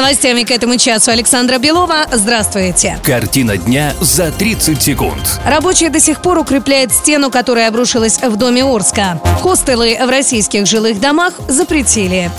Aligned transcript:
Новостями 0.00 0.44
к 0.44 0.50
этому 0.50 0.78
часу 0.78 1.10
Александра 1.10 1.58
Белова. 1.58 2.06
Здравствуйте. 2.10 2.98
Картина 3.04 3.58
дня 3.58 3.92
за 4.00 4.32
30 4.32 4.80
секунд. 4.80 5.38
Рабочие 5.44 5.90
до 5.90 6.00
сих 6.00 6.22
пор 6.22 6.38
укрепляют 6.38 6.90
стену, 6.90 7.30
которая 7.30 7.68
обрушилась 7.68 8.18
в 8.18 8.36
доме 8.36 8.64
Орска. 8.64 9.20
Хостелы 9.42 9.98
в 10.02 10.08
российских 10.08 10.66
жилых 10.66 11.00
домах 11.00 11.34
запретили. 11.48 12.30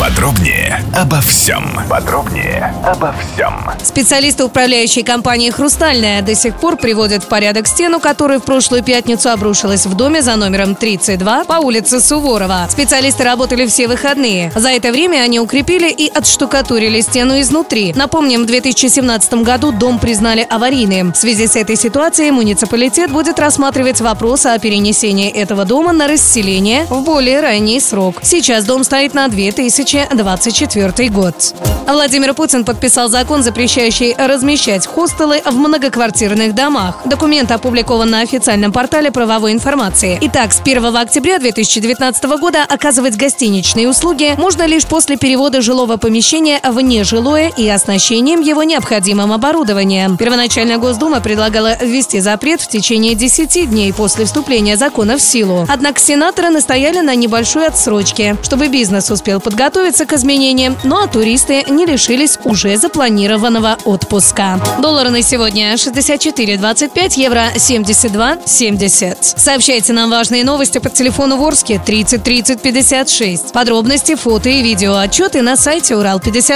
Подробнее 0.00 0.82
обо 0.96 1.20
всем. 1.20 1.78
Подробнее 1.88 2.74
обо 2.84 3.14
всем. 3.14 3.70
Специалисты 3.82 4.44
управляющей 4.44 5.04
компании 5.04 5.50
«Хрустальная» 5.50 6.20
до 6.20 6.34
сих 6.34 6.56
пор 6.56 6.76
приводят 6.76 7.22
в 7.22 7.28
порядок 7.28 7.68
стену, 7.68 8.00
которая 8.00 8.40
в 8.40 8.44
прошлую 8.44 8.82
пятницу 8.82 9.30
обрушилась 9.30 9.86
в 9.86 9.94
доме 9.94 10.20
за 10.20 10.34
номером 10.34 10.74
32 10.74 11.44
по 11.44 11.54
улице 11.54 12.00
Суворова. 12.00 12.66
Специалисты 12.68 13.22
работали 13.22 13.66
все 13.66 13.86
выходные. 13.86 14.50
За 14.56 14.70
это 14.70 14.90
время 14.90 15.18
они 15.18 15.38
укрепили 15.38 15.90
и 15.90 16.08
отштукатурили 16.08 16.93
стену 17.02 17.40
изнутри. 17.40 17.92
Напомним, 17.94 18.42
в 18.44 18.46
2017 18.46 19.34
году 19.42 19.72
дом 19.72 19.98
признали 19.98 20.46
аварийным. 20.48 21.12
В 21.12 21.16
связи 21.16 21.46
с 21.46 21.56
этой 21.56 21.76
ситуацией 21.76 22.30
муниципалитет 22.30 23.10
будет 23.10 23.38
рассматривать 23.38 24.00
вопрос 24.00 24.46
о 24.46 24.58
перенесении 24.58 25.30
этого 25.30 25.64
дома 25.64 25.92
на 25.92 26.08
расселение 26.08 26.86
в 26.90 27.02
более 27.02 27.40
ранний 27.40 27.80
срок. 27.80 28.16
Сейчас 28.22 28.64
дом 28.64 28.84
стоит 28.84 29.14
на 29.14 29.28
2000 29.28 29.84
2024 29.84 31.10
год. 31.10 31.54
Владимир 31.86 32.34
Путин 32.34 32.64
подписал 32.64 33.08
закон, 33.08 33.42
запрещающий 33.42 34.14
размещать 34.16 34.86
хостелы 34.86 35.42
в 35.44 35.54
многоквартирных 35.54 36.54
домах. 36.54 37.02
Документ 37.04 37.50
опубликован 37.50 38.10
на 38.10 38.20
официальном 38.20 38.72
портале 38.72 39.10
правовой 39.10 39.52
информации. 39.52 40.18
Итак, 40.22 40.52
с 40.52 40.60
1 40.60 40.96
октября 40.96 41.38
2019 41.38 42.24
года 42.38 42.64
оказывать 42.66 43.16
гостиничные 43.16 43.88
услуги 43.88 44.34
можно 44.38 44.66
лишь 44.66 44.86
после 44.86 45.16
перевода 45.16 45.60
жилого 45.60 45.96
помещения 45.96 46.58
нежилое 46.80 47.52
и 47.56 47.68
оснащением 47.68 48.40
его 48.40 48.62
необходимым 48.62 49.32
оборудованием. 49.32 50.16
Первоначально 50.16 50.78
Госдума 50.78 51.20
предлагала 51.20 51.76
ввести 51.80 52.20
запрет 52.20 52.60
в 52.60 52.68
течение 52.68 53.14
10 53.14 53.70
дней 53.70 53.92
после 53.92 54.24
вступления 54.24 54.76
закона 54.76 55.16
в 55.16 55.22
силу. 55.22 55.66
Однако 55.68 56.00
сенаторы 56.00 56.50
настояли 56.50 57.00
на 57.00 57.14
небольшой 57.14 57.66
отсрочке, 57.66 58.36
чтобы 58.42 58.68
бизнес 58.68 59.10
успел 59.10 59.40
подготовиться 59.40 60.06
к 60.06 60.12
изменениям, 60.12 60.76
ну 60.84 61.02
а 61.02 61.06
туристы 61.06 61.64
не 61.68 61.86
лишились 61.86 62.38
уже 62.44 62.76
запланированного 62.76 63.78
отпуска. 63.84 64.60
Доллары 64.80 65.10
на 65.10 65.22
сегодня 65.22 65.74
64,25, 65.74 67.12
евро 67.16 67.52
72,70. 67.56 69.16
Сообщайте 69.36 69.92
нам 69.92 70.10
важные 70.10 70.44
новости 70.44 70.78
по 70.78 70.90
телефону 70.90 71.36
Ворске 71.36 71.80
30 71.84 72.22
30 72.22 72.62
56. 72.62 73.52
Подробности, 73.52 74.14
фото 74.14 74.48
и 74.48 74.62
видео 74.62 74.96
отчеты 74.96 75.42
на 75.42 75.56
сайте 75.56 75.96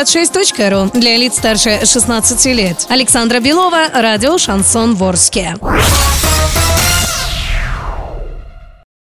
урал56.ру 0.08 0.98
для 0.98 1.16
лиц 1.16 1.36
старше 1.36 1.84
16 1.84 2.46
лет. 2.46 2.86
Александра 2.88 3.40
Белова, 3.40 3.88
радио 3.92 4.38
«Шансон 4.38 4.94
Ворске». 4.94 5.54